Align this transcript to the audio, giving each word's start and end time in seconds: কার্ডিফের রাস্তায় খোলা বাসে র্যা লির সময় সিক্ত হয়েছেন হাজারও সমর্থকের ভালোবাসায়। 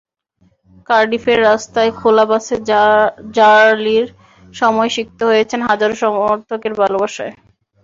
কার্ডিফের 0.89 1.39
রাস্তায় 1.41 1.91
খোলা 1.99 2.25
বাসে 2.29 2.55
র্যা 3.29 3.53
লির 3.79 4.05
সময় 4.53 4.89
সিক্ত 4.95 5.19
হয়েছেন 5.29 5.59
হাজারও 5.69 5.95
সমর্থকের 6.03 6.73
ভালোবাসায়। 6.81 7.33